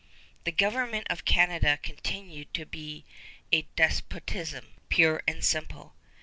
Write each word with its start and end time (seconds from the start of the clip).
The 0.45 0.51
government 0.51 1.05
of 1.11 1.25
Canada 1.25 1.77
continued 1.83 2.51
to 2.55 2.65
be 2.65 3.05
a 3.51 3.67
despotism, 3.75 4.65
pure 4.89 5.21
and 5.27 5.45
simple. 5.45 5.93